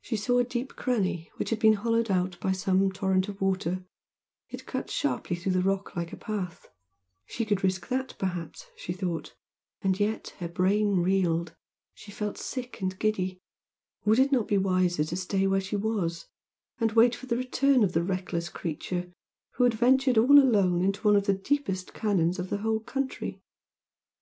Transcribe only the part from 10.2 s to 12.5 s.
her brain reeled she felt